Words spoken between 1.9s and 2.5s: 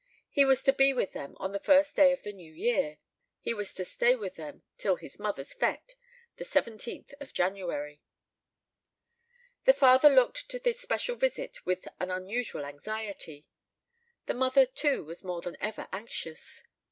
day of the